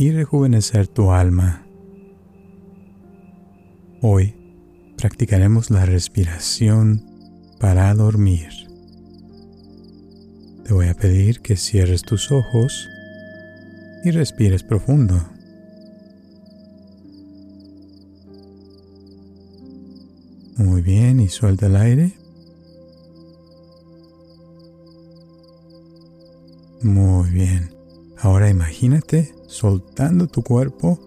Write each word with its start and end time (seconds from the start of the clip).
y 0.00 0.10
rejuvenecer 0.12 0.88
tu 0.88 1.10
alma. 1.10 1.66
Hoy 4.00 4.34
practicaremos 4.96 5.70
la 5.70 5.84
respiración 5.84 7.04
para 7.60 7.92
dormir. 7.92 8.48
Te 10.64 10.72
voy 10.72 10.88
a 10.88 10.94
pedir 10.94 11.42
que 11.42 11.54
cierres 11.54 12.00
tus 12.00 12.32
ojos 12.32 12.88
y 14.02 14.10
respires 14.10 14.62
profundo. 14.62 15.22
Muy 20.56 20.80
bien, 20.80 21.20
y 21.20 21.28
suelta 21.28 21.66
el 21.66 21.76
aire. 21.76 22.14
Muy 26.80 27.28
bien. 27.28 27.79
Imagínate 28.50 29.32
soltando 29.46 30.26
tu 30.26 30.42
cuerpo 30.42 30.98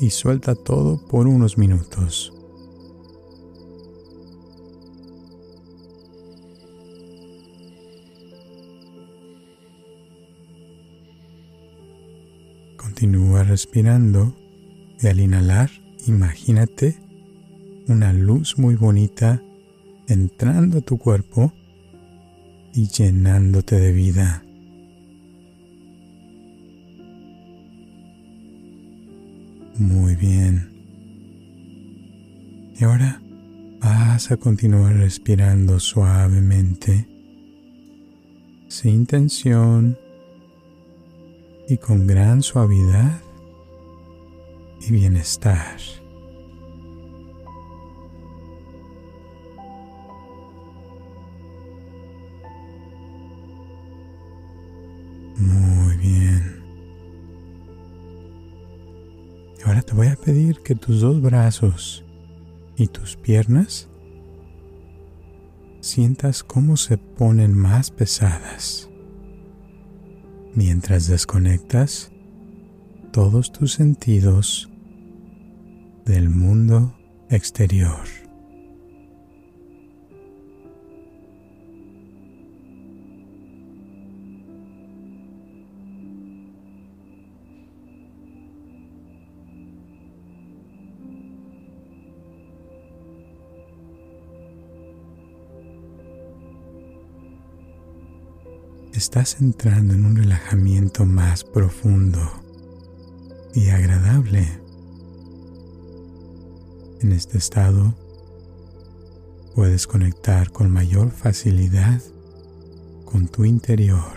y 0.00 0.10
suelta 0.10 0.56
todo 0.56 1.06
por 1.06 1.28
unos 1.28 1.56
minutos. 1.56 2.32
Continúa 12.76 13.44
respirando 13.44 14.34
y 15.00 15.06
al 15.06 15.20
inhalar, 15.20 15.70
imagínate 16.08 16.96
una 17.86 18.12
luz 18.12 18.58
muy 18.58 18.74
bonita 18.74 19.40
entrando 20.08 20.78
a 20.78 20.80
tu 20.80 20.98
cuerpo 20.98 21.52
y 22.74 22.88
llenándote 22.88 23.78
de 23.78 23.92
vida. 23.92 24.45
Muy 29.78 30.16
bien. 30.16 30.72
Y 32.78 32.84
ahora 32.84 33.20
vas 33.80 34.30
a 34.30 34.36
continuar 34.36 34.94
respirando 34.94 35.78
suavemente, 35.80 37.06
sin 38.68 39.06
tensión 39.06 39.98
y 41.68 41.76
con 41.76 42.06
gran 42.06 42.42
suavidad 42.42 43.20
y 44.80 44.92
bienestar. 44.92 45.78
Muy 55.36 55.96
bien. 55.98 56.35
Te 59.84 59.94
voy 59.94 60.08
a 60.08 60.16
pedir 60.16 60.62
que 60.62 60.74
tus 60.74 61.00
dos 61.00 61.20
brazos 61.20 62.04
y 62.76 62.88
tus 62.88 63.16
piernas 63.16 63.88
sientas 65.80 66.42
cómo 66.42 66.76
se 66.76 66.98
ponen 66.98 67.56
más 67.56 67.90
pesadas 67.90 68.88
mientras 70.54 71.06
desconectas 71.06 72.10
todos 73.12 73.52
tus 73.52 73.74
sentidos 73.74 74.70
del 76.04 76.30
mundo 76.30 76.96
exterior. 77.28 78.25
Estás 98.96 99.42
entrando 99.42 99.92
en 99.92 100.06
un 100.06 100.16
relajamiento 100.16 101.04
más 101.04 101.44
profundo 101.44 102.20
y 103.54 103.68
agradable. 103.68 104.48
En 107.00 107.12
este 107.12 107.36
estado 107.36 107.94
puedes 109.54 109.86
conectar 109.86 110.50
con 110.50 110.70
mayor 110.70 111.10
facilidad 111.10 112.00
con 113.04 113.28
tu 113.28 113.44
interior, 113.44 114.14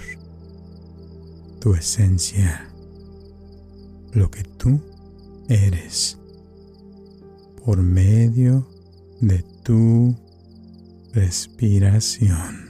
tu 1.59 1.73
esencia, 1.73 2.69
lo 4.13 4.31
que 4.31 4.43
tú 4.43 4.79
eres, 5.49 6.17
por 7.65 7.81
medio 7.81 8.65
de 9.19 9.43
tu 9.63 10.15
respiración. 11.13 12.68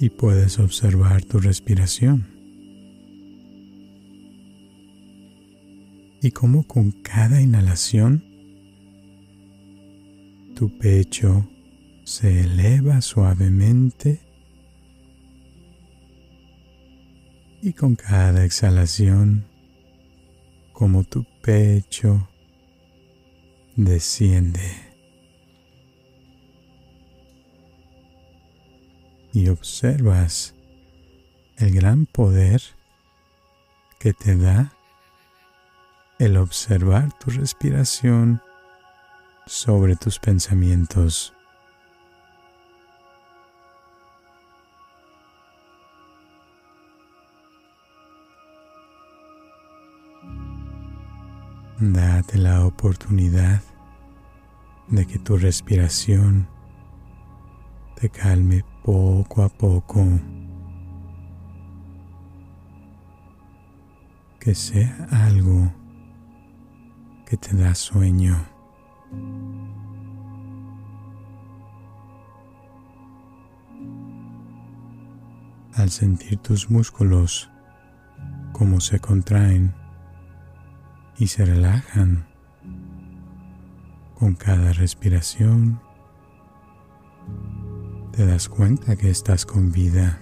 Y 0.00 0.08
puedes 0.08 0.58
observar 0.58 1.22
tu 1.26 1.38
respiración. 1.38 2.26
Y 6.22 6.30
cómo 6.30 6.66
con 6.66 6.90
cada 6.90 7.42
inhalación 7.42 8.24
tu 10.56 10.76
pecho 10.78 11.46
se 12.04 12.40
eleva 12.40 13.02
suavemente 13.02 14.20
y 17.62 17.74
con 17.74 17.94
cada 17.94 18.44
exhalación 18.44 19.44
como 20.72 21.04
tu 21.04 21.26
pecho 21.42 22.26
desciende. 23.76 24.89
Y 29.32 29.48
observas 29.48 30.54
el 31.56 31.74
gran 31.74 32.06
poder 32.06 32.62
que 33.98 34.12
te 34.12 34.36
da 34.36 34.72
el 36.18 36.36
observar 36.36 37.12
tu 37.18 37.30
respiración 37.30 38.42
sobre 39.46 39.96
tus 39.96 40.18
pensamientos. 40.18 41.34
Date 51.78 52.36
la 52.36 52.66
oportunidad 52.66 53.62
de 54.88 55.06
que 55.06 55.18
tu 55.18 55.38
respiración 55.38 56.46
te 58.00 58.08
calme 58.08 58.64
poco 58.82 59.42
a 59.42 59.48
poco. 59.50 60.02
Que 64.38 64.54
sea 64.54 65.06
algo 65.10 65.70
que 67.26 67.36
te 67.36 67.54
da 67.54 67.74
sueño. 67.74 68.42
Al 75.74 75.90
sentir 75.90 76.38
tus 76.38 76.70
músculos 76.70 77.50
como 78.52 78.80
se 78.80 78.98
contraen 78.98 79.74
y 81.18 81.26
se 81.26 81.44
relajan 81.44 82.26
con 84.14 84.34
cada 84.34 84.72
respiración, 84.72 85.80
te 88.12 88.26
das 88.26 88.48
cuenta 88.48 88.96
que 88.96 89.10
estás 89.10 89.46
con 89.46 89.70
vida. 89.72 90.20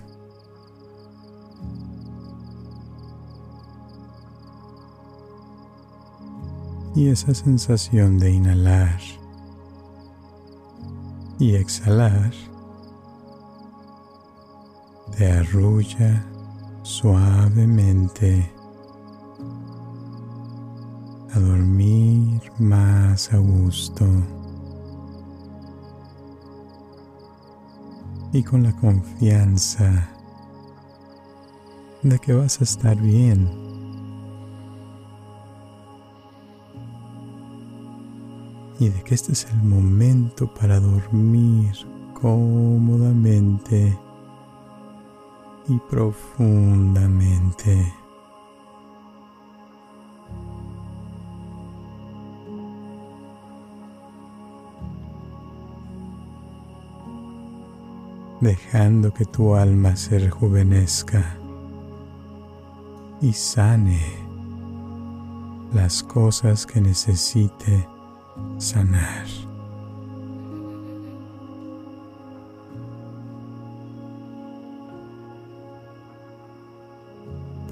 Y 6.95 7.09
esa 7.09 7.33
sensación 7.35 8.19
de 8.19 8.33
inhalar 8.33 8.99
y 11.39 11.55
exhalar, 11.55 12.33
te 15.17 15.31
arrulla 15.31 16.25
suavemente 16.83 18.53
a 21.33 21.39
dormir 21.39 22.41
más 22.59 23.33
a 23.33 23.37
gusto 23.37 24.07
y 28.33 28.43
con 28.43 28.63
la 28.63 28.73
confianza 28.77 30.11
de 32.03 32.19
que 32.19 32.33
vas 32.33 32.61
a 32.61 32.65
estar 32.65 32.97
bien. 32.97 33.49
Y 38.81 38.91
de 38.91 39.03
que 39.03 39.15
este 39.15 39.33
es 39.33 39.47
el 39.47 39.63
momento 39.63 40.53
para 40.55 40.79
dormir 40.79 41.73
cómodamente 42.15 43.99
y 45.69 45.79
profundamente. 45.91 47.98
Dejando 58.49 59.13
que 59.13 59.27
tu 59.27 59.55
alma 59.55 59.95
se 59.95 60.19
rejuvenezca 60.19 61.37
y 63.21 63.35
sane 63.35 64.01
las 65.75 66.03
cosas 66.03 66.65
que 66.65 66.81
necesite 66.81 67.87
sanar. 68.57 69.27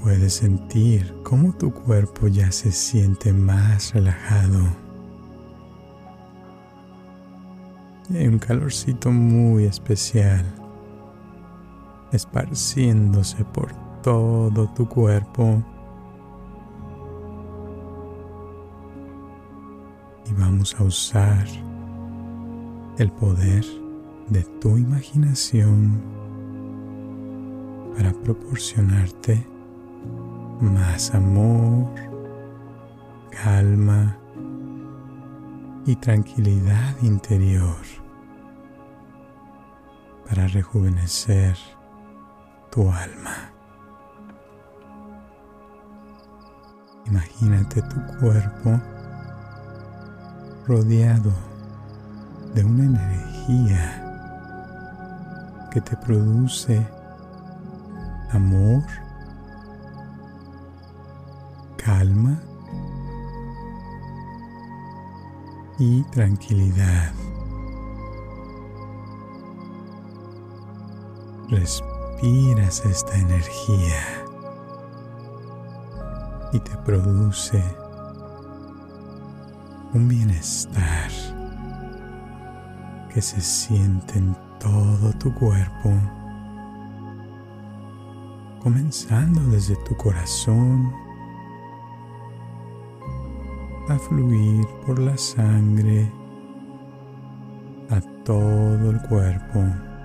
Puedes 0.03 0.35
sentir 0.35 1.15
cómo 1.23 1.55
tu 1.55 1.73
cuerpo 1.73 2.29
ya 2.29 2.53
se 2.53 2.71
siente 2.71 3.33
más 3.33 3.95
relajado. 3.95 4.61
Y 8.11 8.19
hay 8.19 8.29
un 8.29 8.39
calorcito 8.39 9.11
muy 9.11 9.65
especial 9.65 10.45
esparciéndose 12.13 13.45
por 13.45 13.73
todo 14.03 14.69
tu 14.69 14.89
cuerpo. 14.89 15.63
Y 20.29 20.33
vamos 20.35 20.75
a 20.79 20.85
usar 20.85 21.47
el 22.99 23.11
poder 23.13 23.65
de 24.29 24.43
tu 24.61 24.77
imaginación 24.77 26.01
para 27.97 28.13
proporcionarte 28.13 29.47
más 30.61 31.15
amor, 31.15 31.89
calma 33.31 34.17
y 35.87 35.95
tranquilidad 35.97 37.01
interior 37.03 37.77
para 40.29 40.49
rejuvenecer 40.49 41.57
tu 42.77 42.83
alma. 42.91 43.35
Imagínate 47.07 47.81
tu 47.81 47.99
cuerpo 48.21 48.79
rodeado 50.67 51.33
de 52.55 52.65
una 52.65 52.85
energía 52.85 54.03
que 55.71 55.81
te 55.81 55.97
produce 55.97 56.87
amor, 58.33 58.85
calma 61.79 62.39
y 65.79 66.03
tranquilidad. 66.11 67.15
Respiras 72.17 72.83
esta 72.87 73.15
energía 73.19 74.25
y 76.51 76.59
te 76.61 76.75
produce 76.79 77.63
un 79.93 80.09
bienestar 80.09 81.11
que 83.13 83.21
se 83.21 83.39
siente 83.43 84.19
en 84.19 84.35
todo 84.59 85.13
tu 85.19 85.35
cuerpo, 85.35 85.93
comenzando 88.63 89.43
desde 89.51 89.77
tu 89.85 89.95
corazón 89.99 90.91
a 93.91 93.99
fluir 93.99 94.67
por 94.87 94.99
la 94.99 95.19
sangre 95.19 96.11
a 97.91 98.01
todo 98.25 98.91
el 98.91 99.03
cuerpo. 99.03 99.96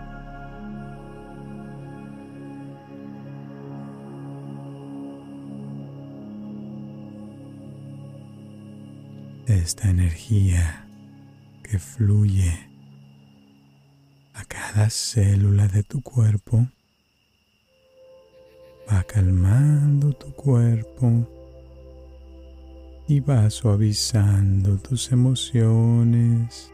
Esta 9.56 9.90
energía 9.90 10.88
que 11.64 11.78
fluye 11.80 12.54
a 14.34 14.46
cada 14.46 14.90
célula 14.90 15.68
de 15.68 15.84
tu 15.84 16.02
cuerpo 16.02 16.68
va 18.92 19.04
calmando 19.04 20.14
tu 20.14 20.34
cuerpo 20.34 21.28
y 23.08 23.20
va 23.20 23.50
suavizando 23.50 24.78
tus 24.78 25.12
emociones, 25.12 26.74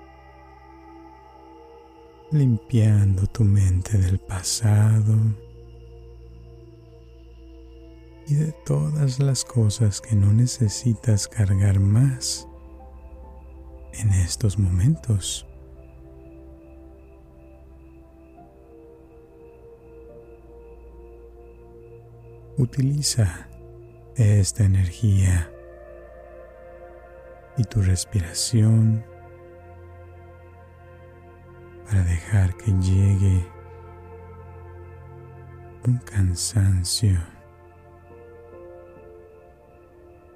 limpiando 2.31 3.25
tu 3.27 3.43
mente 3.43 3.97
del 3.97 4.19
pasado 4.19 5.15
y 8.27 8.35
de 8.35 8.51
todas 8.65 9.19
las 9.19 9.43
cosas 9.45 10.01
que 10.01 10.15
no 10.15 10.33
necesitas 10.33 11.27
cargar 11.27 11.79
más 11.79 12.46
en 13.99 14.11
estos 14.11 14.57
momentos. 14.59 15.45
Utiliza 22.57 23.47
esta 24.15 24.63
energía 24.63 25.51
y 27.57 27.63
tu 27.63 27.81
respiración 27.81 29.03
para 31.85 32.03
dejar 32.03 32.55
que 32.57 32.71
llegue 32.71 33.47
un 35.85 35.97
cansancio 35.99 37.17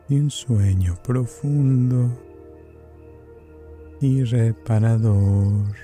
y 0.08 0.20
un 0.20 0.30
sueño 0.30 0.96
profundo 1.04 2.31
y 4.02 4.24
reparador, 4.24 5.76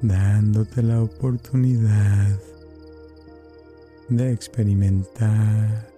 dándote 0.00 0.82
la 0.82 1.02
oportunidad 1.02 2.40
de 4.08 4.32
experimentar 4.32 5.90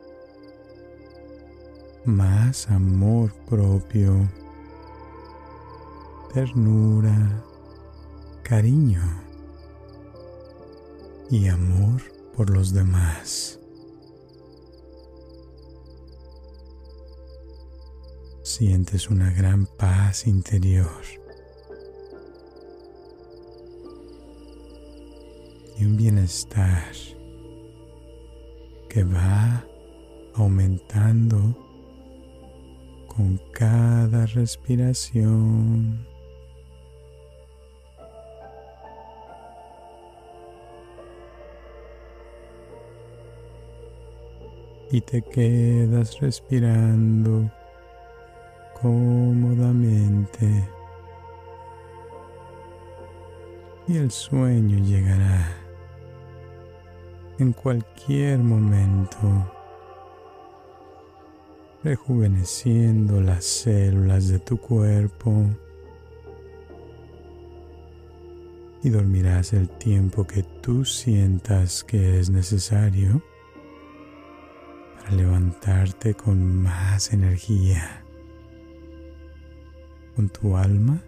más 2.05 2.69
amor 2.69 3.33
propio, 3.49 4.29
ternura, 6.35 7.45
cariño 8.43 9.03
y 11.31 11.47
amor 11.47 12.03
por 12.37 12.51
los 12.51 12.73
demás. 12.73 13.61
Sientes 18.47 19.11
una 19.11 19.33
gran 19.33 19.67
paz 19.67 20.29
interior 20.29 21.03
y 25.77 25.85
un 25.85 25.97
bienestar 25.97 26.93
que 28.89 29.03
va 29.03 29.67
aumentando 30.35 31.57
con 33.09 33.41
cada 33.53 34.27
respiración. 34.27 36.07
Y 44.93 45.01
te 45.01 45.21
quedas 45.21 46.21
respirando 46.21 47.51
cómodamente. 48.81 50.69
Y 53.89 53.97
el 53.99 54.11
sueño 54.11 54.79
llegará 54.79 55.67
en 57.39 57.53
cualquier 57.53 58.39
momento, 58.39 59.53
rejuveneciendo 61.85 63.21
las 63.21 63.45
células 63.45 64.29
de 64.29 64.39
tu 64.39 64.57
cuerpo. 64.57 65.45
Y 68.83 68.91
dormirás 68.91 69.53
el 69.53 69.69
tiempo 69.69 70.27
que 70.27 70.43
tú 70.43 70.85
sientas 70.85 71.83
que 71.85 72.21
es 72.21 72.31
necesario 72.31 73.23
para 74.97 75.11
levantarte 75.13 76.15
con 76.15 76.63
más 76.63 77.13
energía, 77.13 78.06
con 80.17 80.31
tu 80.31 80.57
alma 80.57 80.99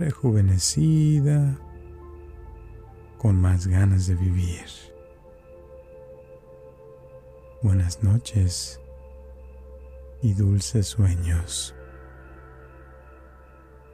rejuvenecida, 0.00 1.58
con 3.18 3.40
más 3.40 3.68
ganas 3.68 4.08
de 4.08 4.16
vivir. 4.16 4.66
Buenas 7.62 8.02
noches 8.02 8.80
y 10.22 10.34
dulces 10.34 10.88
sueños. 10.88 11.74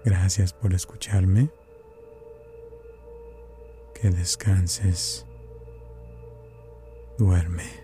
Gracias 0.04 0.52
por 0.52 0.72
escucharme. 0.74 1.50
Que 3.94 4.10
descanses. 4.10 5.26
Duerme. 7.18 7.81